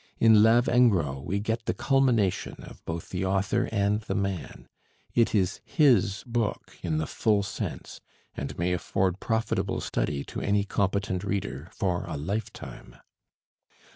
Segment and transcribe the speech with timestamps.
[0.19, 4.67] In 'Lavengro' we get the culmination of both the author and the man;
[5.13, 8.01] it is his book in the full sense,
[8.35, 12.95] and may afford profitable study to any competent reader for a lifetime.